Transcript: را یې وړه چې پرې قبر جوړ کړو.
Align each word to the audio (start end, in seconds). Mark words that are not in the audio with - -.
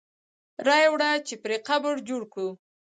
را 0.65 0.75
یې 0.83 0.87
وړه 0.93 1.11
چې 1.27 1.33
پرې 1.43 1.57
قبر 1.67 1.95
جوړ 2.07 2.21
کړو. 2.31 2.49